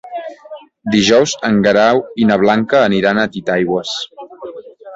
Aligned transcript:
Dijous 0.95 1.35
en 1.49 1.59
Guerau 1.67 2.01
i 2.23 2.27
na 2.31 2.39
Blanca 2.47 2.81
aniran 2.89 3.23
a 3.25 3.29
Titaigües. 3.37 3.95